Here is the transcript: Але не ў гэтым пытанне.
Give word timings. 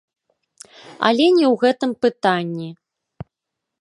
Але 1.09 1.27
не 1.37 1.45
ў 1.53 1.61
гэтым 1.67 1.91
пытанне. 2.07 2.69